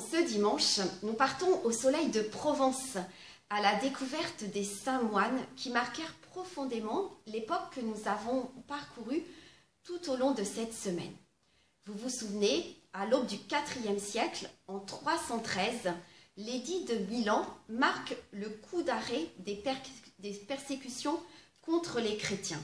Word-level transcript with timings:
ce 0.00 0.24
dimanche, 0.24 0.80
nous 1.02 1.14
partons 1.14 1.62
au 1.64 1.72
soleil 1.72 2.08
de 2.08 2.20
Provence, 2.20 2.96
à 3.50 3.60
la 3.60 3.76
découverte 3.76 4.44
des 4.44 4.64
saints 4.64 5.02
moines 5.02 5.40
qui 5.56 5.70
marquèrent 5.70 6.14
profondément 6.30 7.10
l'époque 7.26 7.74
que 7.74 7.80
nous 7.80 8.06
avons 8.06 8.50
parcourue 8.66 9.22
tout 9.84 10.10
au 10.10 10.16
long 10.16 10.32
de 10.32 10.44
cette 10.44 10.74
semaine. 10.74 11.14
Vous 11.86 11.94
vous 11.94 12.10
souvenez, 12.10 12.76
à 12.92 13.06
l'aube 13.06 13.26
du 13.26 13.36
IVe 13.36 13.98
siècle, 13.98 14.48
en 14.66 14.78
313, 14.78 15.92
l'édit 16.36 16.84
de 16.84 16.96
Milan 17.10 17.46
marque 17.68 18.14
le 18.32 18.48
coup 18.48 18.82
d'arrêt 18.82 19.26
des, 19.38 19.62
persécutions 20.46 21.18
contre 21.62 22.00
les 22.00 22.16
chrétiens. 22.16 22.62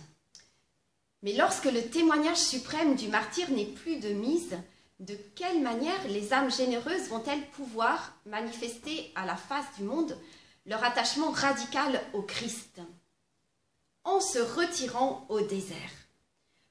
Mais 1.22 1.32
lorsque 1.32 1.64
le 1.64 1.82
témoignage 1.88 2.36
suprême 2.36 2.96
du 2.96 3.08
martyr 3.08 3.50
n'est 3.50 3.64
plus 3.64 3.98
de 3.98 4.10
mise, 4.10 4.56
de 5.00 5.14
quelle 5.34 5.60
manière 5.60 6.06
les 6.08 6.32
âmes 6.32 6.50
généreuses 6.50 7.08
vont-elles 7.08 7.46
pouvoir 7.50 8.16
manifester 8.26 9.10
à 9.14 9.26
la 9.26 9.36
face 9.36 9.66
du 9.76 9.84
monde 9.84 10.16
leur 10.66 10.82
attachement 10.84 11.30
radical 11.30 12.00
au 12.12 12.22
Christ 12.22 12.80
En 14.04 14.20
se 14.20 14.38
retirant 14.38 15.26
au 15.28 15.40
désert, 15.40 15.76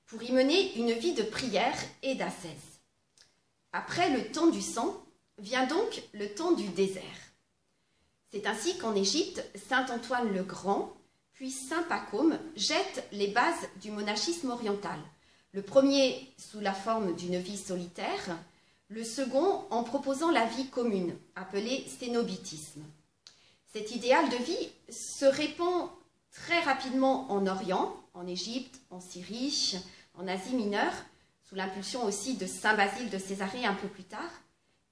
pour 0.06 0.24
y 0.24 0.32
mener 0.32 0.76
une 0.78 0.94
vie 0.94 1.14
de 1.14 1.24
prière 1.24 1.78
et 2.02 2.16
d'ascèse? 2.16 2.80
Après 3.72 4.10
le 4.10 4.32
temps 4.32 4.48
du 4.48 4.62
sang, 4.62 5.04
vient 5.40 5.66
donc 5.66 6.04
le 6.14 6.34
temps 6.34 6.52
du 6.52 6.68
désert. 6.70 7.04
C'est 8.32 8.48
ainsi 8.48 8.78
qu'en 8.78 8.96
Égypte, 8.96 9.44
Saint 9.68 9.86
Antoine 9.90 10.34
le 10.34 10.44
Grand, 10.44 10.94
puis 11.34 11.52
Saint 11.52 11.84
Pacôme 11.84 12.40
jettent 12.56 13.08
les 13.12 13.28
bases 13.28 13.68
du 13.82 13.92
monachisme 13.92 14.52
oriental 14.52 15.00
le 15.54 15.62
premier 15.62 16.34
sous 16.38 16.60
la 16.60 16.74
forme 16.74 17.16
d'une 17.16 17.38
vie 17.38 17.58
solitaire, 17.58 18.38
le 18.90 19.04
second 19.04 19.66
en 19.70 19.84
proposant 19.84 20.32
la 20.32 20.46
vie 20.46 20.68
commune, 20.68 21.16
appelée 21.36 21.86
sténobitisme. 21.88 22.82
Cet 23.72 23.96
idéal 23.96 24.30
de 24.30 24.38
vie 24.38 24.70
se 24.90 25.26
répand 25.26 25.90
très 26.32 26.60
rapidement 26.62 27.32
en 27.32 27.46
Orient, 27.48 27.96
en 28.14 28.28
Égypte, 28.28 28.82
en 28.90 29.00
Syrie, 29.00 29.80
en 30.16 30.28
Asie 30.28 30.56
mineure, 30.56 30.94
sous 31.48 31.56
l'impulsion 31.56 32.04
aussi 32.04 32.36
de 32.36 32.48
Saint 32.48 32.76
Basile 32.76 33.10
de 33.10 33.18
Césarée 33.20 33.66
un 33.66 33.76
peu 33.76 33.88
plus 33.88 34.04
tard, 34.04 34.32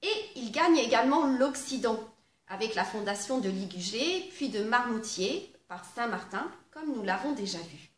et 0.04 0.14
il 0.36 0.52
gagne 0.52 0.78
également 0.78 1.26
l'Occident, 1.26 2.00
avec 2.48 2.76
la 2.76 2.84
fondation 2.84 3.40
de 3.40 3.50
Ligugé, 3.50 4.30
puis 4.34 4.50
de 4.50 4.64
Marmoutier 4.64 5.52
par 5.68 5.86
Saint 5.96 6.08
Martin, 6.08 6.46
comme 6.72 6.94
nous 6.94 7.04
l'avons 7.04 7.32
déjà 7.34 7.60
vu. 7.60 7.91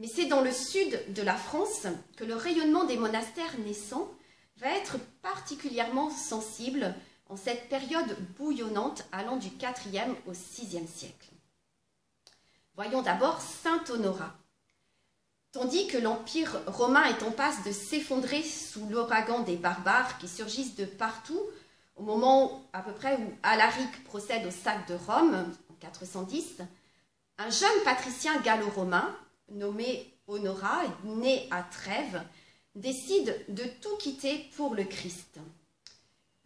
Mais 0.00 0.06
c'est 0.06 0.24
dans 0.24 0.40
le 0.40 0.50
sud 0.50 0.98
de 1.12 1.20
la 1.20 1.36
France 1.36 1.86
que 2.16 2.24
le 2.24 2.34
rayonnement 2.34 2.84
des 2.84 2.96
monastères 2.96 3.58
naissants 3.58 4.10
va 4.56 4.68
être 4.68 4.96
particulièrement 5.20 6.08
sensible 6.08 6.94
en 7.28 7.36
cette 7.36 7.68
période 7.68 8.16
bouillonnante 8.38 9.04
allant 9.12 9.36
du 9.36 9.48
IVe 9.48 10.16
au 10.26 10.32
VIe 10.32 10.88
siècle. 10.88 11.28
Voyons 12.76 13.02
d'abord 13.02 13.42
Saint 13.42 13.84
Honorat. 13.90 14.32
Tandis 15.52 15.86
que 15.86 15.98
l'Empire 15.98 16.62
romain 16.66 17.04
est 17.04 17.22
en 17.22 17.30
passe 17.30 17.62
de 17.64 17.72
s'effondrer 17.72 18.42
sous 18.42 18.86
l'ouragan 18.86 19.40
des 19.40 19.56
barbares 19.56 20.16
qui 20.16 20.28
surgissent 20.28 20.76
de 20.76 20.86
partout, 20.86 21.42
au 21.96 22.02
moment 22.02 22.64
à 22.72 22.80
peu 22.80 22.92
près 22.92 23.16
où 23.18 23.34
Alaric 23.42 24.02
procède 24.04 24.46
au 24.46 24.50
sac 24.50 24.88
de 24.88 24.94
Rome, 24.94 25.52
en 25.68 25.74
410, 25.74 26.62
un 27.36 27.50
jeune 27.50 27.84
patricien 27.84 28.40
gallo-romain, 28.40 29.14
nommé 29.50 30.12
Honora, 30.26 30.82
né 31.04 31.46
à 31.50 31.62
Trèves, 31.62 32.22
décide 32.74 33.36
de 33.48 33.64
tout 33.80 33.96
quitter 33.98 34.48
pour 34.56 34.74
le 34.74 34.84
Christ. 34.84 35.38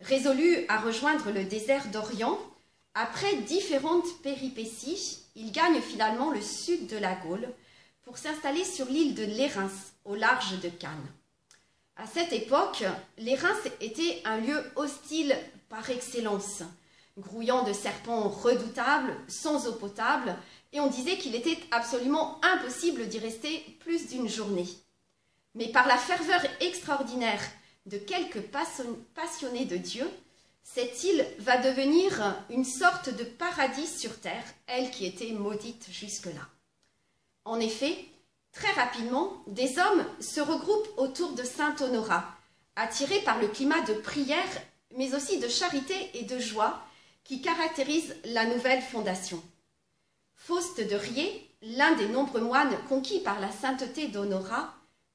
Résolu 0.00 0.64
à 0.68 0.78
rejoindre 0.78 1.30
le 1.30 1.44
désert 1.44 1.90
d'Orient, 1.90 2.38
après 2.94 3.36
différentes 3.36 4.22
péripéties, 4.22 5.18
il 5.34 5.50
gagne 5.52 5.80
finalement 5.80 6.30
le 6.30 6.40
sud 6.40 6.86
de 6.86 6.96
la 6.96 7.14
Gaule 7.14 7.48
pour 8.02 8.18
s'installer 8.18 8.64
sur 8.64 8.86
l'île 8.86 9.14
de 9.14 9.24
Lérins, 9.24 9.70
au 10.04 10.14
large 10.14 10.60
de 10.60 10.68
Cannes. 10.68 11.12
À 11.96 12.06
cette 12.06 12.32
époque, 12.32 12.84
Lérins 13.18 13.56
était 13.80 14.20
un 14.24 14.38
lieu 14.38 14.62
hostile 14.76 15.36
par 15.68 15.88
excellence, 15.90 16.62
grouillant 17.18 17.64
de 17.64 17.72
serpents 17.72 18.28
redoutables, 18.28 19.16
sans 19.28 19.66
eau 19.68 19.72
potable 19.72 20.36
et 20.74 20.80
on 20.80 20.88
disait 20.88 21.16
qu'il 21.16 21.36
était 21.36 21.58
absolument 21.70 22.40
impossible 22.42 23.06
d'y 23.06 23.20
rester 23.20 23.60
plus 23.78 24.08
d'une 24.08 24.28
journée. 24.28 24.66
Mais 25.54 25.68
par 25.68 25.86
la 25.86 25.96
ferveur 25.96 26.40
extraordinaire 26.60 27.40
de 27.86 27.96
quelques 27.96 28.42
passionnés 29.14 29.66
de 29.66 29.76
Dieu, 29.76 30.10
cette 30.64 31.04
île 31.04 31.24
va 31.38 31.58
devenir 31.58 32.36
une 32.50 32.64
sorte 32.64 33.14
de 33.14 33.22
paradis 33.22 33.86
sur 33.86 34.18
terre, 34.18 34.44
elle 34.66 34.90
qui 34.90 35.06
était 35.06 35.30
maudite 35.30 35.86
jusque-là. 35.92 36.48
En 37.44 37.60
effet, 37.60 37.96
très 38.50 38.72
rapidement, 38.72 39.44
des 39.46 39.78
hommes 39.78 40.04
se 40.20 40.40
regroupent 40.40 40.98
autour 40.98 41.34
de 41.34 41.44
Saint 41.44 41.76
Honorat, 41.80 42.24
attirés 42.74 43.20
par 43.20 43.40
le 43.40 43.46
climat 43.46 43.82
de 43.82 43.94
prière, 43.94 44.42
mais 44.96 45.14
aussi 45.14 45.38
de 45.38 45.48
charité 45.48 46.10
et 46.14 46.24
de 46.24 46.38
joie 46.40 46.82
qui 47.22 47.40
caractérise 47.42 48.16
la 48.24 48.46
nouvelle 48.46 48.82
fondation. 48.82 49.40
Faust 50.46 50.78
de 50.78 50.94
Riez, 50.94 51.50
l'un 51.62 51.94
des 51.94 52.06
nombreux 52.06 52.42
moines 52.42 52.76
conquis 52.86 53.20
par 53.20 53.40
la 53.40 53.50
sainteté 53.50 54.08
d'Honorat, 54.08 54.74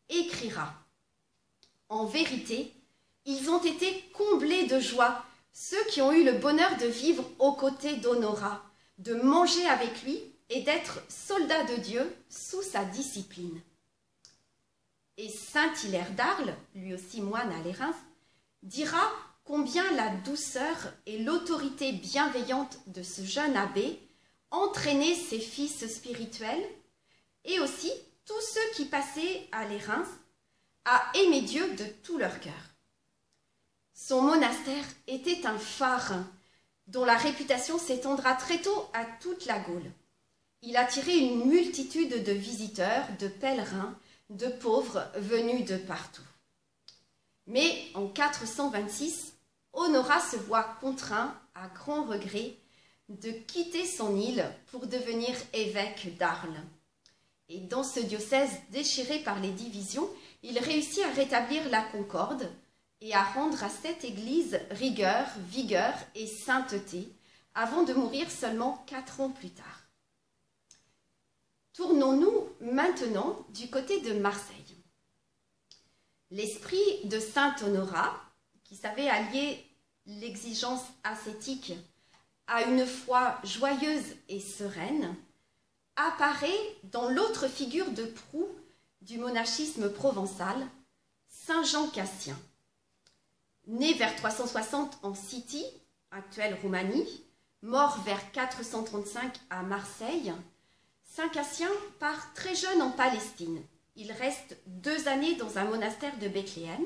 écrira 0.09 0.73
En 1.88 2.06
vérité, 2.06 2.73
ils 3.25 3.47
ont 3.51 3.63
été 3.63 4.03
comblés 4.17 4.66
de 4.66 4.79
joie, 4.79 5.23
ceux 5.53 5.84
qui 5.91 6.01
ont 6.01 6.12
eu 6.12 6.23
le 6.23 6.40
bonheur 6.40 6.75
de 6.78 6.88
vivre 6.88 7.29
aux 7.38 7.53
côtés 7.53 7.97
d'Honorat, 7.97 8.63
de 8.97 9.13
manger 9.13 9.63
avec 9.67 10.01
lui 10.01 10.19
et 10.50 10.62
d'être 10.63 11.00
soldats 11.09 11.66
de 11.66 11.75
Dieu 11.75 12.11
sous 12.28 12.63
sa 12.63 12.84
discipline. 12.85 13.61
Et 15.17 15.29
saint 15.29 15.75
Hilaire 15.84 16.11
d'Arles, 16.13 16.56
lui 16.73 16.96
aussi 16.96 17.22
moine 17.22 17.51
à 17.51 17.61
l'Érins, 17.61 17.96
dira 18.63 19.11
combien 19.44 19.91
la 19.91 20.09
douceur 20.25 20.91
et 21.06 21.19
l'autorité 21.19 21.91
bienveillante 21.91 22.79
de 22.88 23.03
ce 23.03 23.23
jeune 23.23 23.56
abbé 23.56 24.00
entraîner 24.52 25.16
ses 25.16 25.40
fils 25.40 25.88
spirituels 25.88 26.68
et 27.46 27.60
aussi 27.60 27.92
tous 28.26 28.42
ceux 28.42 28.76
qui 28.76 28.86
passaient 28.86 29.48
à 29.52 29.66
l'Érins 29.66 30.06
à 30.86 31.12
aimer 31.16 31.42
Dieu 31.42 31.76
de 31.76 31.86
tout 32.04 32.18
leur 32.18 32.40
cœur. 32.40 32.54
Son 33.94 34.22
monastère 34.22 34.86
était 35.08 35.46
un 35.46 35.58
phare 35.58 36.14
dont 36.88 37.06
la 37.06 37.18
réputation 37.18 37.78
s'étendra 37.78 38.34
très 38.34 38.59
tôt 38.62 38.90
à 38.94 39.06
toute 39.22 39.46
la 39.46 39.59
Gaule. 39.59 39.92
Il 40.62 40.78
attirait 40.78 41.18
une 41.18 41.46
multitude 41.46 42.24
de 42.24 42.32
visiteurs, 42.32 43.06
de 43.20 43.28
pèlerins, 43.28 43.96
de 44.30 44.48
pauvres 44.48 45.06
venus 45.16 45.66
de 45.66 45.78
partout. 45.78 46.24
Mais 47.48 47.88
en 47.94 48.08
426, 48.08 49.34
Honorat 49.74 50.22
se 50.22 50.38
voit 50.38 50.78
contraint, 50.82 51.36
à 51.56 51.68
grand 51.68 52.04
regret, 52.04 52.56
de 53.09 53.31
quitter 53.31 53.86
son 53.86 54.16
île 54.16 54.46
pour 54.68 54.88
devenir 54.88 55.36
évêque 55.53 56.16
d'Arles. 56.18 56.64
Et 57.50 57.59
dans 57.59 57.84
ce 57.84 58.00
diocèse 58.00 58.52
déchiré 58.70 59.20
par 59.20 59.40
les 59.40 59.52
divisions, 59.52 60.08
il 60.44 60.59
réussit 60.59 61.03
à 61.03 61.12
rétablir 61.12 61.68
la 61.70 61.81
concorde 61.81 62.50
et 63.02 63.14
à 63.14 63.24
rendre 63.24 63.64
à 63.64 63.70
cette 63.70 64.03
église 64.03 64.59
rigueur, 64.72 65.25
vigueur 65.50 65.94
et 66.16 66.28
sainteté, 66.28 67.09
avant 67.56 67.84
de 67.84 67.94
mourir 67.94 68.30
seulement 68.30 68.84
quatre 68.86 69.22
ans 69.22 69.31
plus 69.31 69.50
tard. 69.50 69.81
Tournons-nous 71.74 72.50
maintenant 72.62 73.46
du 73.50 73.70
côté 73.70 74.02
de 74.02 74.14
Marseille. 74.20 74.56
L'esprit 76.30 77.06
de 77.06 77.20
saint 77.20 77.56
Honorat, 77.64 78.22
qui 78.64 78.76
savait 78.76 79.09
allier 79.09 79.66
l'exigence 80.06 80.84
ascétique 81.03 81.73
à 82.49 82.63
une 82.63 82.85
foi 82.85 83.37
joyeuse 83.43 84.16
et 84.28 84.40
sereine, 84.40 85.16
apparaît 85.96 86.49
dans 86.91 87.09
l'autre 87.09 87.47
figure 87.47 87.91
de 87.91 88.05
proue 88.05 88.49
du 89.01 89.17
monachisme 89.17 89.91
provençal, 89.91 90.67
Saint 91.28 91.63
Jean 91.63 91.87
Cassien. 91.90 92.37
Né 93.67 93.93
vers 93.93 94.16
360 94.16 94.99
en 95.03 95.13
Scythie, 95.13 95.66
actuelle 96.11 96.57
Roumanie, 96.61 97.23
mort 97.61 98.01
vers 98.03 98.31
435 98.31 99.40
à 99.51 99.61
Marseille, 99.61 100.34
Saint 101.03 101.29
Cassien 101.29 101.69
part 101.99 102.34
très 102.34 102.55
jeune 102.55 102.81
en 102.81 102.91
Palestine. 102.91 103.61
Il 103.96 104.11
reste 104.11 104.57
deux 104.66 105.07
années 105.07 105.35
dans 105.35 105.59
un 105.59 105.66
monastère 105.66 106.17
de 106.17 106.28
Bethléem, 106.28 106.84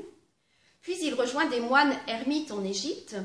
puis 0.81 0.97
il 1.01 1.13
rejoint 1.13 1.45
des 1.45 1.61
moines 1.61 1.95
ermites 2.07 2.51
en 2.51 2.63
Égypte 2.65 3.15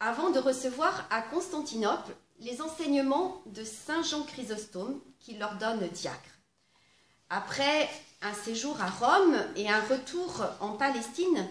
avant 0.00 0.30
de 0.30 0.38
recevoir 0.38 1.06
à 1.10 1.22
Constantinople 1.22 2.14
les 2.38 2.60
enseignements 2.60 3.42
de 3.46 3.64
Saint 3.64 4.02
Jean 4.02 4.22
Chrysostome 4.24 5.00
qui 5.18 5.36
leur 5.36 5.56
donne 5.56 5.88
diacre. 5.88 6.38
Après 7.30 7.88
un 8.22 8.34
séjour 8.34 8.80
à 8.80 8.90
Rome 8.90 9.36
et 9.56 9.68
un 9.68 9.80
retour 9.80 10.44
en 10.60 10.72
Palestine, 10.72 11.48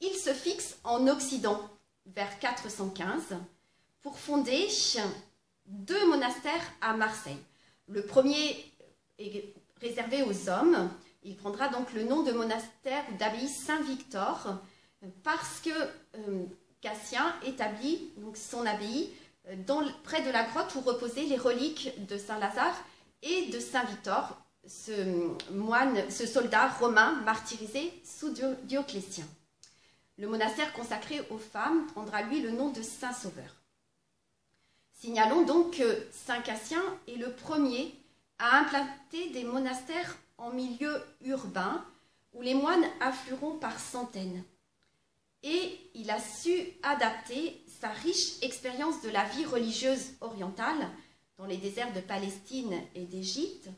il 0.00 0.14
se 0.14 0.32
fixe 0.32 0.78
en 0.84 1.06
Occident, 1.08 1.60
vers 2.06 2.38
415, 2.38 3.36
pour 4.00 4.18
fonder 4.18 4.68
deux 5.66 6.08
monastères 6.08 6.72
à 6.80 6.94
Marseille. 6.94 7.38
Le 7.88 8.06
premier 8.06 8.72
est 9.18 9.54
réservé 9.80 10.22
aux 10.22 10.48
hommes. 10.48 10.90
Il 11.24 11.36
prendra 11.36 11.68
donc 11.68 11.92
le 11.92 12.04
nom 12.04 12.22
de 12.22 12.32
monastère 12.32 13.04
d'abbaye 13.18 13.48
Saint-Victor 13.48 14.60
parce 15.24 15.60
que 15.60 15.70
euh, 15.70 16.46
Cassien 16.80 17.34
établit 17.44 18.10
donc, 18.18 18.36
son 18.36 18.64
abbaye 18.64 19.10
euh, 19.48 19.84
près 20.04 20.22
de 20.22 20.30
la 20.30 20.44
grotte 20.44 20.74
où 20.76 20.80
reposaient 20.80 21.24
les 21.24 21.36
reliques 21.36 21.90
de 22.06 22.16
Saint-Lazare 22.16 22.84
et 23.22 23.46
de 23.46 23.58
Saint-Victor, 23.58 24.36
ce 24.66 24.92
moine, 25.52 26.10
ce 26.10 26.26
soldat 26.26 26.68
romain 26.68 27.14
martyrisé 27.24 27.92
sous 28.04 28.32
Dioclétien. 28.64 29.24
Le 30.18 30.28
monastère 30.28 30.72
consacré 30.72 31.20
aux 31.30 31.38
femmes 31.38 31.86
prendra 31.86 32.22
lui 32.22 32.40
le 32.40 32.50
nom 32.50 32.70
de 32.70 32.82
Saint-Sauveur. 32.82 33.54
Signalons 34.92 35.42
donc 35.42 35.76
que 35.76 36.06
Saint 36.10 36.40
Cassien 36.40 36.82
est 37.06 37.16
le 37.16 37.32
premier 37.32 37.94
à 38.38 38.58
implanter 38.58 39.30
des 39.30 39.44
monastères 39.44 40.16
en 40.36 40.50
milieu 40.50 41.00
urbain 41.24 41.84
où 42.34 42.42
les 42.42 42.54
moines 42.54 42.84
afflueront 43.00 43.58
par 43.58 43.78
centaines. 43.78 44.42
Et 45.42 45.90
il 45.94 46.10
a 46.10 46.20
su 46.20 46.52
adapter 46.82 47.64
sa 47.80 47.88
riche 47.88 48.42
expérience 48.42 49.02
de 49.02 49.10
la 49.10 49.24
vie 49.24 49.44
religieuse 49.44 50.12
orientale 50.20 50.88
dans 51.36 51.46
les 51.46 51.56
déserts 51.56 51.92
de 51.92 52.00
Palestine 52.00 52.74
et 52.94 53.04
d'Égypte 53.04 53.68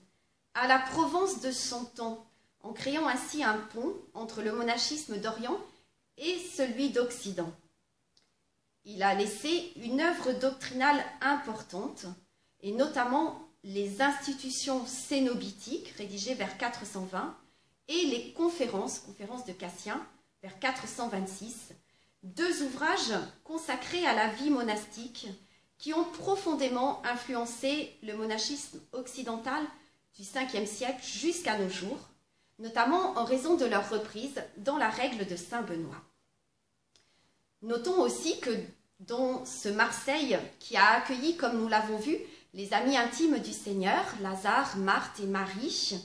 à 0.54 0.66
la 0.66 0.78
Provence 0.78 1.40
de 1.40 1.52
son 1.52 1.84
temps, 1.84 2.26
en 2.62 2.72
créant 2.72 3.06
ainsi 3.06 3.44
un 3.44 3.58
pont 3.72 3.94
entre 4.14 4.42
le 4.42 4.52
monachisme 4.52 5.18
d'Orient 5.18 5.58
et 6.16 6.38
celui 6.38 6.90
d'Occident. 6.90 7.52
Il 8.84 9.02
a 9.02 9.14
laissé 9.14 9.72
une 9.76 10.00
œuvre 10.00 10.32
doctrinale 10.32 11.04
importante, 11.20 12.06
et 12.62 12.72
notamment 12.72 13.48
les 13.62 14.00
institutions 14.00 14.86
cénobitiques, 14.86 15.94
rédigées 15.98 16.34
vers 16.34 16.56
420, 16.56 17.36
et 17.88 18.06
les 18.06 18.32
conférences, 18.32 19.00
conférences 19.00 19.44
de 19.44 19.52
Cassien, 19.52 20.00
vers 20.42 20.58
426, 20.58 21.75
deux 22.22 22.62
ouvrages 22.62 23.14
consacrés 23.44 24.06
à 24.06 24.14
la 24.14 24.28
vie 24.28 24.50
monastique 24.50 25.28
qui 25.78 25.94
ont 25.94 26.04
profondément 26.04 27.02
influencé 27.04 27.96
le 28.02 28.14
monachisme 28.14 28.81
occidental 28.92 29.62
du 30.16 30.22
5e 30.22 30.66
siècle 30.66 31.02
jusqu'à 31.02 31.58
nos 31.58 31.69
jours, 31.69 31.98
notamment 32.58 33.19
en 33.19 33.25
raison 33.25 33.56
de 33.56 33.64
leur 33.64 33.88
reprise 33.88 34.42
dans 34.58 34.76
la 34.76 34.90
règle 34.90 35.26
de 35.26 35.37
Saint 35.37 35.62
Benoît. 35.62 36.02
Notons 37.62 38.00
aussi 38.00 38.40
que 38.40 38.50
dans 39.00 39.44
ce 39.46 39.69
Marseille 39.69 40.38
qui 40.58 40.76
a 40.76 40.93
accueilli, 40.93 41.36
comme 41.36 41.58
nous 41.58 41.69
l'avons 41.69 41.98
vu, 41.98 42.16
les 42.52 42.75
amis 42.75 42.96
intimes 42.96 43.38
du 43.38 43.52
Seigneur, 43.52 44.04
Lazare, 44.20 44.76
Marthe 44.76 45.20
et 45.20 45.26
Marie, 45.26 46.00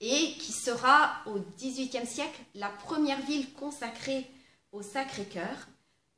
et 0.00 0.34
qui 0.38 0.52
sera 0.52 1.22
au 1.26 1.38
XVIIIe 1.58 2.06
siècle 2.06 2.40
la 2.54 2.68
première 2.68 3.20
ville 3.22 3.52
consacrée 3.54 4.30
au 4.72 4.82
Sacré-Cœur. 4.82 5.68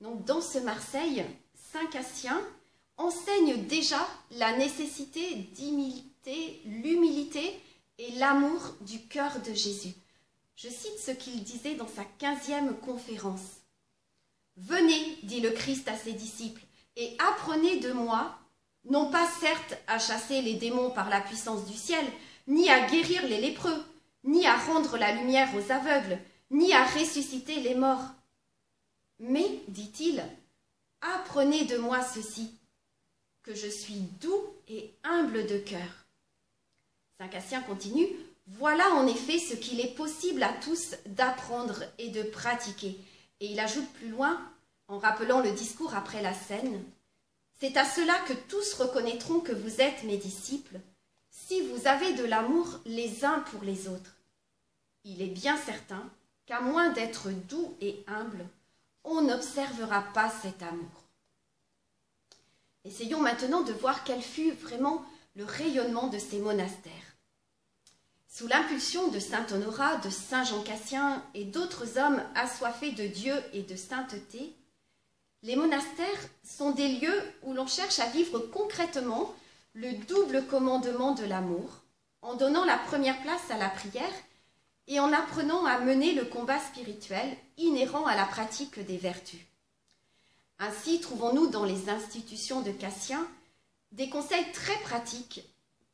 Donc 0.01 0.25
dans 0.25 0.41
ce 0.41 0.59
Marseille, 0.59 1.25
Saint 1.73 1.87
Cassien 1.87 2.41
enseigne 2.97 3.67
déjà 3.67 4.07
la 4.33 4.57
nécessité 4.57 5.35
d'imiter 5.55 6.61
l'humilité 6.65 7.61
et 7.99 8.11
l'amour 8.13 8.61
du 8.81 9.01
cœur 9.07 9.41
de 9.41 9.55
Jésus. 9.55 9.95
Je 10.57 10.69
cite 10.69 10.99
ce 10.99 11.13
qu'il 11.13 11.43
disait 11.45 11.77
dans 11.77 11.89
sa 11.89 12.05
quinzième 12.05 12.77
conférence. 12.79 13.59
Venez, 14.57 15.19
dit 15.23 15.41
le 15.41 15.51
Christ 15.51 15.87
à 15.87 15.97
ses 15.97 16.13
disciples, 16.13 16.63
et 16.97 17.17
apprenez 17.21 17.79
de 17.79 17.93
moi, 17.93 18.37
non 18.91 19.11
pas 19.11 19.29
certes 19.41 19.79
à 19.87 20.01
chasser 20.01 20.43
les 20.43 20.55
démons 20.55 20.91
par 20.91 21.09
la 21.09 21.21
puissance 21.21 21.65
du 21.65 21.77
ciel, 21.77 22.05
ni 22.49 22.69
à 22.71 22.89
guérir 22.89 23.27
les 23.27 23.41
lépreux, 23.41 23.85
ni 24.25 24.47
à 24.47 24.57
rendre 24.57 24.97
la 24.97 25.13
lumière 25.13 25.55
aux 25.55 25.71
aveugles, 25.71 26.19
ni 26.51 26.73
à 26.73 26.85
ressusciter 26.85 27.61
les 27.61 27.75
morts. 27.75 28.07
Mais, 29.21 29.63
dit-il, 29.69 30.25
apprenez 31.01 31.65
de 31.67 31.77
moi 31.77 32.03
ceci, 32.03 32.51
que 33.43 33.55
je 33.55 33.69
suis 33.69 34.01
doux 34.21 34.45
et 34.69 34.93
humble 35.05 35.47
de 35.47 35.59
cœur. 35.59 36.07
Saint 37.19 37.29
Cassien 37.29 37.63
continue, 37.63 38.09
voilà 38.47 38.91
en 38.95 39.07
effet 39.07 39.39
ce 39.39 39.55
qu'il 39.55 39.81
est 39.81 39.95
possible 39.95 40.43
à 40.43 40.53
tous 40.53 40.95
d'apprendre 41.07 41.85
et 41.99 42.09
de 42.09 42.23
pratiquer. 42.23 42.97
Et 43.41 43.53
il 43.53 43.61
ajoute 43.61 43.89
plus 43.95 44.09
loin, 44.09 44.41
en 44.89 44.99
rappelant 44.99 45.41
le 45.41 45.53
discours 45.53 45.95
après 45.95 46.23
la 46.23 46.33
scène, 46.33 46.83
c'est 47.61 47.77
à 47.77 47.85
cela 47.85 48.15
que 48.27 48.33
tous 48.49 48.75
reconnaîtront 48.75 49.41
que 49.41 49.53
vous 49.53 49.81
êtes 49.81 50.05
mes 50.05 50.17
disciples, 50.17 50.79
si 51.47 51.63
vous 51.63 51.87
avez 51.87 52.15
de 52.15 52.25
l'amour 52.25 52.67
les 52.85 53.25
uns 53.25 53.41
pour 53.41 53.63
les 53.63 53.89
autres. 53.89 54.17
Il 55.05 55.23
est 55.23 55.27
bien 55.27 55.57
certain 55.57 56.03
qu'à 56.47 56.61
moins 56.61 56.91
d'être 56.91 57.31
doux 57.31 57.77
et 57.81 58.05
humble, 58.07 58.45
on 59.05 59.23
n'observera 59.23 60.03
pas 60.13 60.31
cet 60.43 60.63
amour. 60.63 61.05
Essayons 62.85 63.21
maintenant 63.21 63.63
de 63.63 63.73
voir 63.73 64.05
quel 64.05 64.21
fut 64.21 64.51
vraiment 64.51 65.05
le 65.37 65.45
rayonnement 65.45 66.09
de 66.09 66.19
ces 66.19 66.39
monastères. 66.39 66.93
Sous 68.29 68.49
l'impulsion 68.49 69.09
de 69.09 69.19
saint 69.19 69.47
Honorat, 69.51 69.97
de 69.99 70.11
saint 70.11 70.45
Jean 70.45 70.63
Cassien 70.63 71.25
et 71.35 71.45
d'autres 71.45 71.99
hommes 71.99 72.23
assoiffés 72.35 72.93
de 72.93 73.07
Dieu 73.07 73.35
et 73.53 73.63
de 73.63 73.77
sainteté, 73.77 74.55
les 75.43 75.57
monastères 75.57 76.29
sont 76.45 76.73
des 76.73 76.89
lieux 76.99 77.23
où 77.43 77.55
l'on 77.55 77.67
cherche 77.67 78.01
à 78.01 78.07
vivre 78.07 78.39
concrètement 78.39 79.35
le 79.79 79.93
double 79.93 80.45
commandement 80.47 81.13
de 81.13 81.25
l'amour, 81.25 81.83
en 82.21 82.35
donnant 82.35 82.65
la 82.65 82.79
première 82.79 83.23
place 83.23 83.49
à 83.49 83.57
la 83.57 83.69
prière 83.69 84.13
et 84.89 84.99
en 84.99 85.13
apprenant 85.13 85.65
à 85.67 85.79
mener 85.79 86.15
le 86.15 86.25
combat 86.25 86.59
spirituel 86.59 87.37
inhérent 87.59 88.05
à 88.05 88.17
la 88.17 88.25
pratique 88.25 88.85
des 88.85 88.97
vertus. 88.97 89.39
Ainsi, 90.59 90.99
trouvons-nous 90.99 91.47
dans 91.47 91.65
les 91.65 91.89
institutions 91.91 92.61
de 92.61 92.73
Cassien 92.73 93.25
des 93.93 94.09
conseils 94.09 94.51
très 94.53 94.77
pratiques 94.81 95.43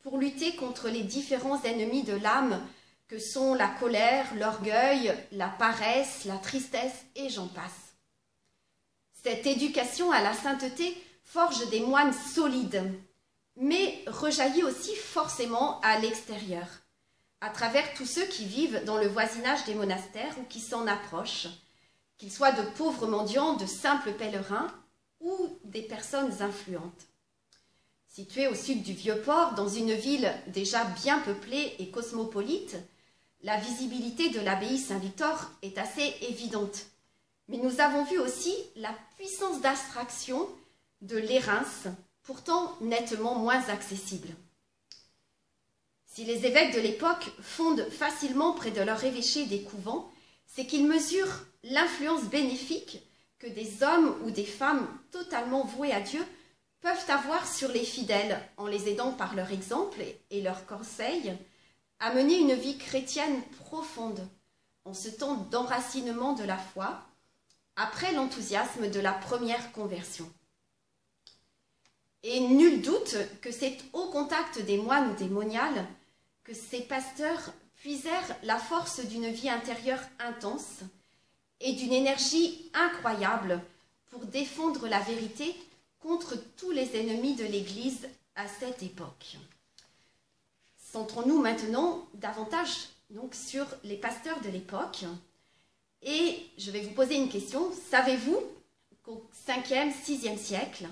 pour 0.03 0.17
lutter 0.17 0.57
contre 0.57 0.89
les 0.89 1.03
différents 1.03 1.63
ennemis 1.63 2.05
de 2.05 2.15
l'âme 2.15 2.67
que 3.07 3.19
sont 3.19 3.53
la 3.53 3.69
colère, 3.69 4.35
l'orgueil, 4.37 5.15
la 5.31 5.49
paresse, 5.49 6.25
la 6.25 6.39
tristesse 6.39 7.05
et 7.17 7.29
j'en 7.29 7.49
passe. 7.49 7.93
Cette 9.23 9.47
éducation 9.47 10.11
à 10.11 10.23
la 10.23 10.33
sainteté 10.33 10.97
forge 11.23 11.69
des 11.69 11.81
moines 11.81 12.15
solides 12.15 12.83
mais 13.57 14.03
rejaillit 14.07 14.65
aussi 14.65 14.95
forcément 14.97 15.81
à 15.81 15.99
l'extérieur, 15.99 16.67
à 17.41 17.51
travers 17.51 17.95
tous 17.95 18.07
ceux 18.07 18.27
qui 18.27 18.45
vivent 18.45 18.85
dans 18.85 18.99
le 18.99 19.07
voisinage 19.07 19.65
des 19.65 19.75
monastères 19.75 20.37
ou 20.39 20.45
qui 20.45 20.61
s'en 20.61 20.87
approchent, 20.87 21.49
qu'ils 22.19 22.33
soient 22.33 22.53
de 22.53 22.63
pauvres 22.77 23.07
mendiants, 23.07 23.55
de 23.55 23.67
simples 23.67 24.13
pèlerins 24.13 24.73
ou 25.21 25.59
des 25.65 25.83
personnes 25.83 26.43
influentes. 26.43 27.07
Située 28.09 28.47
au 28.47 28.55
sud 28.55 28.83
du 28.83 28.93
Vieux-Port, 28.93 29.55
dans 29.55 29.69
une 29.69 29.93
ville 29.93 30.33
déjà 30.47 30.85
bien 30.85 31.19
peuplée 31.21 31.75
et 31.79 31.91
cosmopolite, 31.91 32.77
la 33.43 33.59
visibilité 33.59 34.31
de 34.31 34.41
l'abbaye 34.41 34.79
Saint-Victor 34.79 35.51
est 35.63 35.79
assez 35.79 36.15
évidente. 36.23 36.87
Mais 37.49 37.59
nous 37.59 37.81
avons 37.81 38.05
vu 38.05 38.19
aussi 38.19 38.55
la 38.77 38.95
puissance 39.17 39.61
d'abstraction 39.61 40.49
de 41.03 41.19
l'Érins, 41.19 41.65
pourtant 42.25 42.77
nettement 42.81 43.37
moins 43.37 43.69
accessible. 43.69 44.29
Si 46.07 46.25
les 46.25 46.47
évêques 46.47 46.75
de 46.75 46.81
l'époque 46.81 47.31
fondent 47.41 47.89
facilement 47.91 48.53
près 48.53 48.71
de 48.71 48.81
leur 48.81 49.03
évêché 49.05 49.47
des 49.47 49.63
couvents, 49.63 50.11
c'est 50.47 50.67
qu'ils 50.67 50.87
mesurent 50.87 51.45
l'influence 51.65 52.25
bénéfique 52.25 52.99
que 53.39 53.49
des 53.49 53.83
hommes 53.83 54.17
ou 54.25 54.31
des 54.31 54.45
femmes 54.45 54.87
totalement 55.11 55.65
voués 55.65 55.93
à 55.93 56.01
Dieu 56.01 56.25
peuvent 56.81 57.11
avoir 57.11 57.47
sur 57.47 57.71
les 57.71 57.85
fidèles 57.85 58.41
en 58.57 58.67
les 58.67 58.89
aidant 58.89 59.13
par 59.13 59.35
leur 59.35 59.51
exemple 59.51 60.03
et 60.31 60.43
leurs 60.43 60.67
conseils 60.67 61.35
à 61.99 62.15
mener 62.15 62.39
une 62.39 62.55
vie 62.55 62.79
chrétienne 62.79 63.43
profonde 63.65 64.21
en 64.85 64.95
ce 64.95 65.09
temps 65.09 65.37
d'enracinement 65.51 66.35
de 66.35 66.45
la 66.45 66.59
foi 66.59 67.03
après 67.77 68.13
l'enthousiasme 68.13 68.91
de 68.91 69.01
la 69.01 69.13
première 69.13 69.73
conversion. 69.73 70.31
Et 72.27 72.41
nul 72.41 72.81
doute 72.81 73.17
que 73.43 73.53
c'est 73.53 73.77
au 73.93 74.07
contact 74.07 74.59
des 74.63 74.79
moines 74.79 75.11
ou 75.11 75.15
des 75.15 75.29
moniales 75.29 75.87
que 76.43 76.55
ces 76.55 76.81
pasteurs 76.81 77.53
puisèrent 77.77 78.37
la 78.45 78.59
force 78.59 79.01
d'une 79.01 79.29
vie 79.29 79.51
intérieure 79.51 80.01
intense 80.19 80.81
et 81.61 81.75
d'une 81.75 81.93
énergie 81.93 82.71
incroyable 82.73 83.61
pour 84.11 84.25
défendre 84.25 84.89
la 84.89 85.01
vérité 85.01 85.55
contre 86.01 86.35
tous 86.57 86.71
les 86.71 86.99
ennemis 86.99 87.35
de 87.35 87.45
l'Église 87.45 88.09
à 88.37 88.49
cette 88.49 88.83
époque. 88.83 89.37
Centrons-nous 90.79 91.43
maintenant 91.43 92.09
davantage 92.15 92.89
donc 93.11 93.35
sur 93.35 93.67
les 93.85 93.97
pasteurs 93.97 94.41
de 94.41 94.49
l'époque. 94.49 95.05
Et 96.01 96.47
je 96.57 96.71
vais 96.71 96.81
vous 96.81 96.95
poser 96.95 97.17
une 97.17 97.29
question. 97.29 97.71
Savez-vous 97.91 98.41
qu'au 99.03 99.29
5e, 99.47 99.93
6e 99.93 100.39
siècle, 100.39 100.87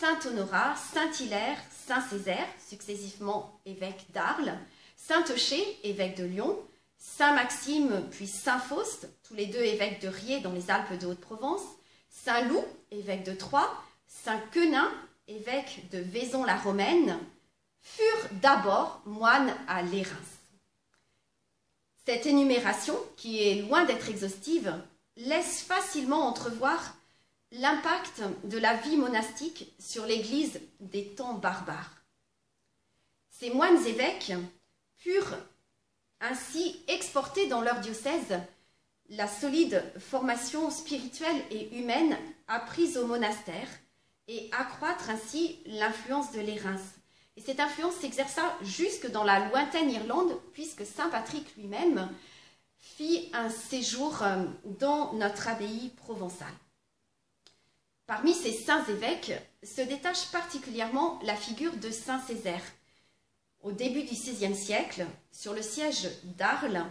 Saint 0.00 0.18
Honorat, 0.26 0.74
Saint 0.92 1.12
Hilaire, 1.20 1.58
Saint 1.86 2.00
Césaire, 2.00 2.48
successivement 2.68 3.60
évêque 3.64 4.06
d'Arles, 4.12 4.58
Saint 4.96 5.24
Eucher, 5.30 5.78
évêque 5.84 6.16
de 6.16 6.24
Lyon, 6.24 6.58
Saint 6.98 7.34
Maxime 7.34 8.04
puis 8.10 8.26
Saint 8.26 8.58
Faust, 8.58 9.08
tous 9.22 9.34
les 9.34 9.46
deux 9.46 9.62
évêques 9.62 10.00
de 10.00 10.08
Riez 10.08 10.40
dans 10.40 10.52
les 10.52 10.70
Alpes 10.70 10.98
de 10.98 11.06
Haute-Provence, 11.06 11.62
Saint 12.08 12.42
Loup, 12.42 12.64
évêque 12.90 13.24
de 13.24 13.34
Troyes, 13.34 13.72
Saint 14.08 14.40
Quenin, 14.50 14.90
évêque 15.28 15.88
de 15.92 15.98
Vaison-la-Romaine, 15.98 17.18
furent 17.80 18.28
d'abord 18.42 19.00
moines 19.04 19.54
à 19.68 19.82
Lérins. 19.82 20.10
Cette 22.04 22.26
énumération, 22.26 22.98
qui 23.16 23.42
est 23.46 23.62
loin 23.62 23.84
d'être 23.84 24.08
exhaustive, 24.08 24.74
laisse 25.16 25.62
facilement 25.62 26.26
entrevoir 26.26 26.96
l'impact 27.54 28.22
de 28.44 28.58
la 28.58 28.74
vie 28.74 28.96
monastique 28.96 29.72
sur 29.78 30.06
l'Église 30.06 30.60
des 30.80 31.14
temps 31.14 31.34
barbares. 31.34 32.02
Ces 33.30 33.50
moines 33.50 33.86
évêques 33.86 34.32
purent 34.96 35.36
ainsi 36.20 36.82
exporter 36.88 37.46
dans 37.46 37.60
leur 37.60 37.80
diocèse 37.80 38.40
la 39.10 39.28
solide 39.28 39.84
formation 39.98 40.70
spirituelle 40.70 41.42
et 41.50 41.78
humaine 41.78 42.16
apprise 42.48 42.96
au 42.96 43.06
monastère 43.06 43.68
et 44.26 44.50
accroître 44.52 45.10
ainsi 45.10 45.60
l'influence 45.66 46.32
de 46.32 46.40
l'Érins. 46.40 46.80
Et 47.36 47.40
cette 47.40 47.60
influence 47.60 47.96
s'exerça 47.96 48.42
jusque 48.62 49.10
dans 49.10 49.24
la 49.24 49.48
lointaine 49.48 49.90
Irlande, 49.90 50.40
puisque 50.52 50.86
Saint 50.86 51.10
Patrick 51.10 51.54
lui-même 51.56 52.08
fit 52.78 53.30
un 53.32 53.50
séjour 53.50 54.22
euh, 54.22 54.44
dans 54.64 55.12
notre 55.14 55.48
abbaye 55.48 55.90
provençale. 55.96 56.54
Parmi 58.06 58.34
ces 58.34 58.52
saints 58.52 58.84
évêques 58.86 59.32
se 59.62 59.80
détache 59.80 60.26
particulièrement 60.30 61.18
la 61.22 61.34
figure 61.34 61.74
de 61.78 61.90
Saint 61.90 62.20
Césaire. 62.20 62.62
Au 63.62 63.72
début 63.72 64.02
du 64.02 64.12
XVIe 64.12 64.54
siècle, 64.54 65.06
sur 65.32 65.54
le 65.54 65.62
siège 65.62 66.10
d'Arles, 66.36 66.84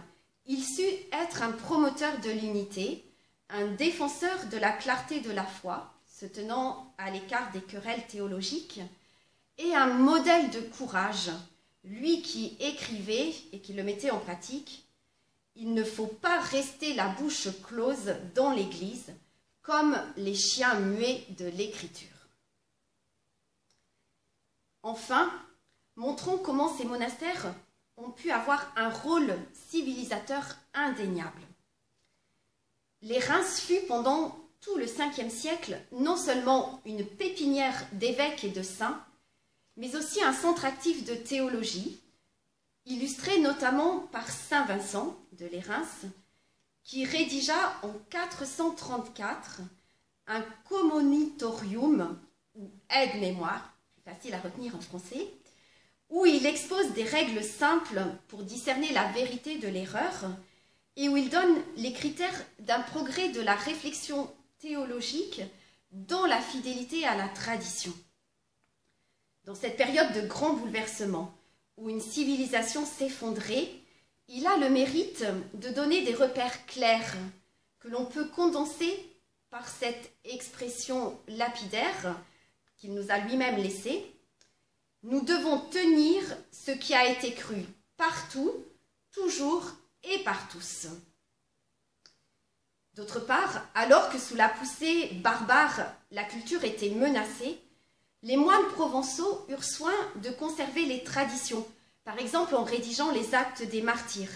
il 0.46 0.64
sut 0.64 0.82
être 1.12 1.42
un 1.42 1.52
promoteur 1.52 2.18
de 2.18 2.30
l'unité, 2.30 3.04
un 3.48 3.68
défenseur 3.68 4.46
de 4.50 4.56
la 4.56 4.72
clarté 4.72 5.20
de 5.20 5.30
la 5.30 5.44
foi, 5.44 5.94
se 6.08 6.26
tenant 6.26 6.92
à 6.98 7.12
l'écart 7.12 7.52
des 7.52 7.62
querelles 7.62 8.06
théologiques, 8.08 8.80
et 9.58 9.72
un 9.72 9.86
modèle 9.86 10.50
de 10.50 10.60
courage, 10.60 11.30
lui 11.84 12.22
qui 12.22 12.56
écrivait 12.58 13.32
et 13.52 13.60
qui 13.60 13.72
le 13.72 13.84
mettait 13.84 14.10
en 14.10 14.18
pratique. 14.18 14.84
Il 15.54 15.74
ne 15.74 15.84
faut 15.84 16.08
pas 16.08 16.40
rester 16.40 16.92
la 16.94 17.06
bouche 17.06 17.46
close 17.62 18.16
dans 18.34 18.50
l'Église, 18.50 19.12
comme 19.64 19.98
les 20.18 20.34
chiens 20.34 20.78
muets 20.78 21.26
de 21.30 21.46
l'écriture. 21.46 22.08
Enfin, 24.82 25.32
montrons 25.96 26.38
comment 26.38 26.68
ces 26.76 26.84
monastères 26.84 27.54
ont 27.96 28.10
pu 28.10 28.30
avoir 28.30 28.70
un 28.76 28.90
rôle 28.90 29.34
civilisateur 29.52 30.44
indéniable. 30.74 31.40
Les 33.00 33.18
Reims 33.18 33.60
fut 33.60 33.80
pendant 33.88 34.38
tout 34.60 34.76
le 34.76 34.84
Ve 34.84 35.30
siècle 35.30 35.78
non 35.92 36.16
seulement 36.16 36.80
une 36.84 37.04
pépinière 37.04 37.86
d'évêques 37.92 38.44
et 38.44 38.50
de 38.50 38.62
saints, 38.62 39.02
mais 39.76 39.96
aussi 39.96 40.22
un 40.22 40.32
centre 40.32 40.66
actif 40.66 41.04
de 41.04 41.14
théologie, 41.14 42.02
illustré 42.84 43.40
notamment 43.40 44.00
par 44.12 44.28
Saint 44.28 44.66
Vincent 44.66 45.18
de 45.32 45.46
Lérins, 45.46 45.86
qui 46.84 47.04
rédigea 47.04 47.80
en 47.82 47.92
434 48.10 49.62
un 50.26 50.42
commonitorium, 50.68 52.18
ou 52.54 52.70
aide-mémoire, 52.90 53.74
facile 54.04 54.34
à 54.34 54.40
retenir 54.40 54.76
en 54.76 54.80
français, 54.80 55.28
où 56.10 56.26
il 56.26 56.46
expose 56.46 56.92
des 56.92 57.04
règles 57.04 57.42
simples 57.42 58.02
pour 58.28 58.42
discerner 58.42 58.92
la 58.92 59.10
vérité 59.12 59.58
de 59.58 59.68
l'erreur 59.68 60.30
et 60.96 61.08
où 61.08 61.16
il 61.16 61.30
donne 61.30 61.56
les 61.76 61.92
critères 61.92 62.44
d'un 62.60 62.80
progrès 62.80 63.30
de 63.30 63.40
la 63.40 63.54
réflexion 63.54 64.32
théologique 64.58 65.42
dans 65.90 66.26
la 66.26 66.40
fidélité 66.40 67.06
à 67.06 67.16
la 67.16 67.28
tradition. 67.28 67.92
Dans 69.44 69.54
cette 69.54 69.76
période 69.76 70.12
de 70.12 70.26
grand 70.26 70.54
bouleversement, 70.54 71.34
où 71.76 71.90
une 71.90 72.00
civilisation 72.00 72.86
s'effondrait, 72.86 73.68
il 74.28 74.46
a 74.46 74.56
le 74.56 74.70
mérite 74.70 75.24
de 75.54 75.68
donner 75.70 76.02
des 76.04 76.14
repères 76.14 76.66
clairs 76.66 77.14
que 77.78 77.88
l'on 77.88 78.06
peut 78.06 78.28
condenser 78.28 78.98
par 79.50 79.68
cette 79.68 80.12
expression 80.24 81.18
lapidaire 81.28 82.18
qu'il 82.76 82.94
nous 82.94 83.10
a 83.10 83.18
lui-même 83.18 83.56
laissée. 83.56 84.04
Nous 85.02 85.20
devons 85.20 85.60
tenir 85.68 86.22
ce 86.50 86.70
qui 86.70 86.94
a 86.94 87.08
été 87.08 87.34
cru 87.34 87.64
partout, 87.96 88.52
toujours 89.12 89.64
et 90.02 90.18
par 90.20 90.48
tous. 90.48 90.86
D'autre 92.94 93.20
part, 93.20 93.66
alors 93.74 94.10
que 94.10 94.18
sous 94.18 94.36
la 94.36 94.48
poussée 94.48 95.10
barbare, 95.22 95.84
la 96.10 96.24
culture 96.24 96.64
était 96.64 96.90
menacée, 96.90 97.60
les 98.22 98.36
moines 98.36 98.68
provençaux 98.68 99.44
eurent 99.48 99.64
soin 99.64 99.94
de 100.16 100.30
conserver 100.30 100.86
les 100.86 101.04
traditions 101.04 101.66
par 102.04 102.18
exemple 102.18 102.54
en 102.54 102.64
rédigeant 102.64 103.10
les 103.10 103.34
actes 103.34 103.62
des 103.62 103.82
martyrs. 103.82 104.30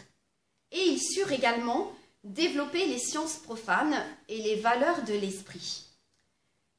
Et 0.72 0.80
ils 0.80 1.00
surent 1.00 1.32
également 1.32 1.92
développer 2.24 2.86
les 2.86 2.98
sciences 2.98 3.36
profanes 3.36 4.04
et 4.28 4.38
les 4.38 4.56
valeurs 4.56 5.02
de 5.04 5.14
l'esprit. 5.14 5.84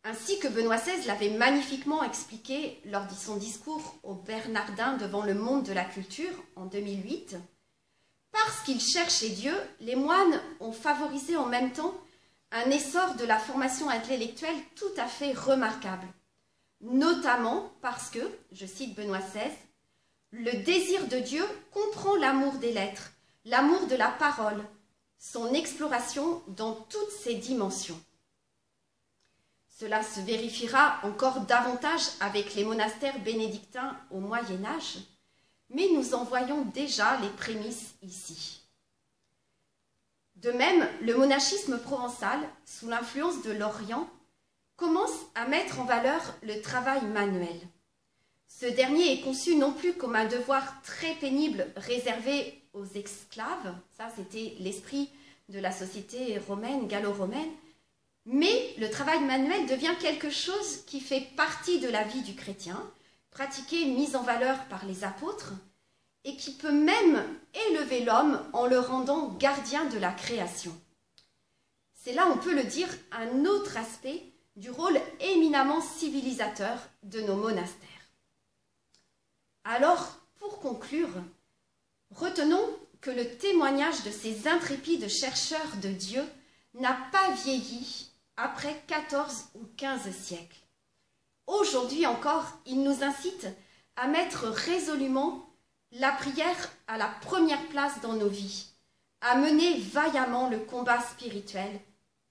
Ainsi 0.04 0.40
que 0.40 0.48
Benoît 0.48 0.78
XVI 0.78 1.06
l'avait 1.08 1.32
magnifiquement 1.32 2.04
expliqué 2.04 2.80
lors 2.86 3.06
de 3.06 3.14
son 3.14 3.36
discours 3.36 3.96
au 4.04 4.14
Bernardin 4.14 4.98
devant 4.98 5.24
le 5.24 5.34
monde 5.34 5.64
de 5.64 5.74
la 5.74 5.84
culture 5.84 6.32
en 6.56 6.66
2008, 6.66 7.36
parce 8.32 8.62
qu'ils 8.62 8.82
cherchaient 8.82 9.30
Dieu, 9.30 9.54
les 9.82 9.96
moines 9.96 10.40
ont 10.60 10.72
favorisé 10.72 11.36
en 11.36 11.48
même 11.48 11.74
temps 11.74 11.94
un 12.52 12.70
essor 12.72 13.16
de 13.16 13.26
la 13.26 13.38
formation 13.38 13.90
intellectuelle 13.90 14.56
tout 14.76 14.92
à 14.98 15.06
fait 15.06 15.34
remarquable, 15.34 16.08
notamment 16.82 17.72
parce 17.82 18.10
que, 18.10 18.20
je 18.52 18.66
cite 18.66 18.96
Benoît 18.96 19.20
XVI, 19.20 19.52
le 20.32 20.64
désir 20.64 21.08
de 21.08 21.18
Dieu 21.18 21.44
comprend 21.72 22.16
l'amour 22.16 22.54
des 22.56 22.72
lettres, 22.72 23.12
l'amour 23.46 23.88
de 23.88 23.96
la 23.96 24.10
parole, 24.10 24.64
son 25.18 25.54
exploration 25.54 26.42
dans 26.48 26.74
toutes 26.74 27.12
ses 27.12 27.36
dimensions. 27.36 28.00
Cela 29.70 30.04
se 30.04 30.20
vérifiera 30.20 31.00
encore 31.04 31.42
davantage 31.42 32.02
avec 32.20 32.54
les 32.56 32.64
monastères 32.64 33.20
bénédictins 33.20 33.98
au 34.12 34.20
Moyen 34.20 34.64
Âge, 34.66 34.98
mais 35.70 35.88
nous 35.94 36.14
en 36.14 36.24
voyons 36.24 36.64
déjà 36.66 37.18
les 37.22 37.30
prémices 37.30 37.96
ici. 38.02 38.62
De 40.36 40.52
même, 40.52 40.88
le 41.02 41.16
monachisme 41.16 41.80
provençal, 41.80 42.40
sous 42.66 42.88
l'influence 42.88 43.42
de 43.42 43.52
l'Orient, 43.52 44.10
commence 44.78 45.26
à 45.36 45.48
mettre 45.48 45.80
en 45.80 45.86
valeur 45.86 46.22
le 46.44 46.62
travail 46.62 47.04
manuel. 47.06 47.60
Ce 48.50 48.66
dernier 48.66 49.14
est 49.14 49.22
conçu 49.22 49.56
non 49.56 49.72
plus 49.72 49.94
comme 49.94 50.16
un 50.16 50.26
devoir 50.26 50.82
très 50.82 51.14
pénible 51.16 51.68
réservé 51.78 52.62
aux 52.74 52.86
esclaves, 52.86 53.74
ça 53.96 54.10
c'était 54.16 54.56
l'esprit 54.60 55.10
de 55.48 55.60
la 55.60 55.72
société 55.72 56.38
romaine, 56.40 56.88
gallo-romaine, 56.88 57.52
mais 58.26 58.76
le 58.78 58.90
travail 58.90 59.24
manuel 59.24 59.66
devient 59.66 59.96
quelque 60.00 60.30
chose 60.30 60.84
qui 60.86 61.00
fait 61.00 61.28
partie 61.38 61.80
de 61.80 61.88
la 61.88 62.04
vie 62.04 62.22
du 62.22 62.36
chrétien, 62.36 62.84
pratiqué, 63.32 63.86
mis 63.86 64.16
en 64.16 64.24
valeur 64.24 64.66
par 64.66 64.86
les 64.86 65.04
apôtres, 65.04 65.54
et 66.26 66.36
qui 66.36 66.52
peut 66.52 66.72
même 66.72 67.24
élever 67.70 68.04
l'homme 68.04 68.42
en 68.54 68.66
le 68.66 68.80
rendant 68.80 69.30
gardien 69.30 69.86
de 69.86 69.98
la 69.98 70.12
création. 70.12 70.76
C'est 71.94 72.14
là, 72.14 72.28
on 72.32 72.38
peut 72.38 72.54
le 72.54 72.64
dire, 72.64 72.90
un 73.12 73.46
autre 73.46 73.78
aspect 73.78 74.24
du 74.56 74.70
rôle 74.70 75.00
éminemment 75.22 75.82
civilisateur 75.82 76.78
de 77.04 77.22
nos 77.22 77.36
monastères. 77.36 77.89
Alors, 79.72 80.18
pour 80.40 80.60
conclure, 80.62 81.14
retenons 82.10 82.66
que 83.02 83.12
le 83.12 83.38
témoignage 83.38 84.02
de 84.02 84.10
ces 84.10 84.48
intrépides 84.48 85.08
chercheurs 85.08 85.76
de 85.80 85.90
Dieu 85.90 86.24
n'a 86.74 86.98
pas 87.12 87.30
vieilli 87.44 88.10
après 88.36 88.82
14 88.88 89.50
ou 89.54 89.60
15 89.78 90.10
siècles. 90.10 90.58
Aujourd'hui 91.46 92.08
encore, 92.08 92.48
il 92.66 92.82
nous 92.82 93.04
incite 93.04 93.46
à 93.96 94.08
mettre 94.08 94.46
résolument 94.46 95.48
la 95.92 96.14
prière 96.14 96.72
à 96.88 96.98
la 96.98 97.08
première 97.22 97.68
place 97.68 98.02
dans 98.02 98.14
nos 98.14 98.28
vies, 98.28 98.70
à 99.22 99.36
mener 99.36 99.78
vaillamment 99.78 100.50
le 100.50 100.58
combat 100.58 101.00
spirituel 101.00 101.80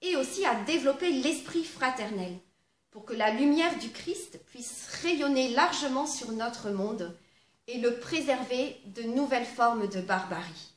et 0.01 0.17
aussi 0.17 0.45
à 0.45 0.55
développer 0.65 1.09
l'esprit 1.09 1.63
fraternel 1.63 2.37
pour 2.91 3.05
que 3.05 3.13
la 3.13 3.31
lumière 3.31 3.77
du 3.77 3.91
Christ 3.91 4.41
puisse 4.47 4.89
rayonner 5.03 5.51
largement 5.51 6.05
sur 6.05 6.33
notre 6.33 6.71
monde 6.71 7.15
et 7.69 7.77
le 7.77 7.99
préserver 7.99 8.81
de 8.87 9.03
nouvelles 9.03 9.45
formes 9.45 9.87
de 9.87 10.01
barbarie. 10.01 10.73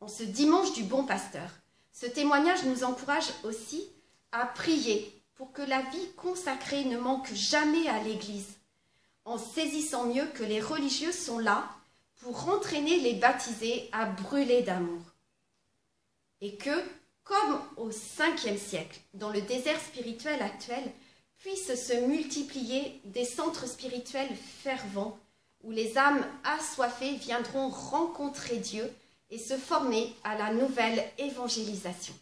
En 0.00 0.06
ce 0.06 0.22
dimanche 0.22 0.72
du 0.72 0.84
bon 0.84 1.04
pasteur, 1.04 1.50
ce 1.92 2.06
témoignage 2.06 2.64
nous 2.64 2.84
encourage 2.84 3.28
aussi 3.42 3.90
à 4.30 4.46
prier 4.46 5.12
pour 5.34 5.52
que 5.52 5.62
la 5.62 5.82
vie 5.82 6.12
consacrée 6.16 6.84
ne 6.84 6.96
manque 6.96 7.32
jamais 7.34 7.88
à 7.88 8.00
l'Église, 8.04 8.56
en 9.24 9.36
saisissant 9.36 10.06
mieux 10.06 10.26
que 10.26 10.44
les 10.44 10.60
religieux 10.60 11.10
sont 11.10 11.40
là 11.40 11.68
pour 12.20 12.48
entraîner 12.48 13.00
les 13.00 13.14
baptisés 13.14 13.88
à 13.90 14.06
brûler 14.06 14.62
d'amour. 14.62 15.02
Et 16.40 16.56
que, 16.56 16.84
comme 17.24 17.60
au 17.76 17.90
5e 17.90 18.58
siècle, 18.58 19.00
dans 19.14 19.30
le 19.30 19.42
désert 19.42 19.80
spirituel 19.80 20.40
actuel, 20.40 20.84
puissent 21.38 21.74
se 21.74 22.06
multiplier 22.06 23.00
des 23.06 23.24
centres 23.24 23.66
spirituels 23.66 24.34
fervents 24.62 25.18
où 25.62 25.70
les 25.70 25.98
âmes 25.98 26.24
assoiffées 26.44 27.16
viendront 27.16 27.68
rencontrer 27.68 28.56
Dieu 28.56 28.90
et 29.30 29.38
se 29.38 29.56
former 29.56 30.14
à 30.24 30.36
la 30.36 30.52
nouvelle 30.52 31.02
évangélisation. 31.18 32.14